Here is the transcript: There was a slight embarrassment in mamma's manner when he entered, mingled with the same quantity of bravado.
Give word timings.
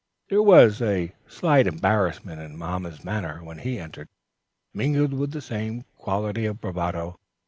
There 0.29 0.41
was 0.41 0.81
a 0.81 1.13
slight 1.27 1.67
embarrassment 1.67 2.41
in 2.41 2.57
mamma's 2.57 3.03
manner 3.03 3.43
when 3.43 3.59
he 3.59 3.77
entered, 3.77 4.07
mingled 4.73 5.13
with 5.13 5.29
the 5.29 5.41
same 5.41 5.83
quantity 5.99 6.47
of 6.47 6.59
bravado. 6.59 7.19